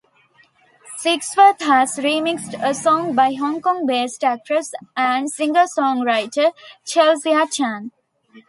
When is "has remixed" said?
1.61-2.59